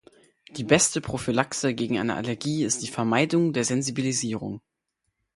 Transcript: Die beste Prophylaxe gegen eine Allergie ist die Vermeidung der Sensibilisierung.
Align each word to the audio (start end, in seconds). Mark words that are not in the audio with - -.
Die 0.49 0.63
beste 0.63 0.99
Prophylaxe 0.99 1.75
gegen 1.75 1.99
eine 1.99 2.15
Allergie 2.15 2.63
ist 2.63 2.81
die 2.81 2.87
Vermeidung 2.87 3.53
der 3.53 3.63
Sensibilisierung. 3.63 4.59